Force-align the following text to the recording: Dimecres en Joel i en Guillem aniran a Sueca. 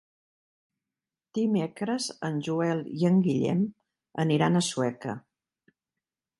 Dimecres 1.39 2.07
en 2.29 2.41
Joel 2.49 2.83
i 3.03 3.07
en 3.11 3.21
Guillem 3.29 3.63
aniran 4.27 4.57
a 4.57 4.67
Sueca. 4.73 5.19